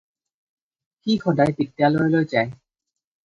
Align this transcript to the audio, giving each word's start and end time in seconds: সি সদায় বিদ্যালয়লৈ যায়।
সি 1.01 1.11
সদায় 1.23 1.53
বিদ্যালয়লৈ 1.57 2.25
যায়। 2.33 2.49